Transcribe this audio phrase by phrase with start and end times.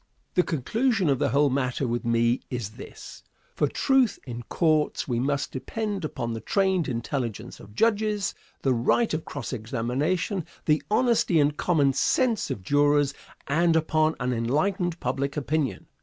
[0.33, 3.21] The conclusion of the whole matter with me is this:
[3.53, 8.33] For truth in courts we must depend upon the trained intelligence of judges,
[8.63, 13.13] the right of cross examination, the honesty and common sense of jurors,
[13.45, 15.85] and upon an enlightened public opinion.